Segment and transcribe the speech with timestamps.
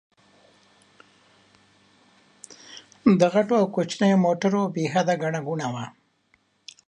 [3.19, 5.85] د غټو او کوچنيو موټرو بې حده ګڼه ګوڼه وه.